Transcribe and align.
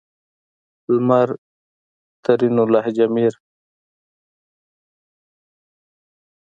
لمر؛ 0.91 1.29
ترينو 2.23 2.63
لهجه 2.73 3.05
مير 3.15 3.33